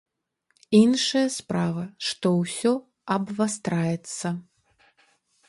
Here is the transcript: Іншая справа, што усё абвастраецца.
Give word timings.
Іншая 0.77 1.25
справа, 1.35 1.83
што 2.07 2.33
усё 2.41 2.73
абвастраецца. 3.17 4.27